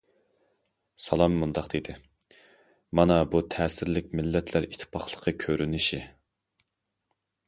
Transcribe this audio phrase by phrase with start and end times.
[1.07, 1.93] سالام مۇنداق دېدى:
[2.99, 6.01] مانا بۇ تەسىرلىك مىللەتلەر ئىتتىپاقلىقى كۆرۈنۈشى.